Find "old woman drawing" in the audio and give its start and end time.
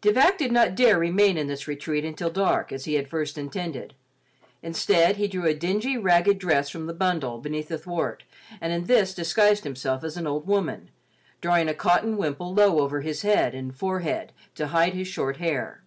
10.28-11.68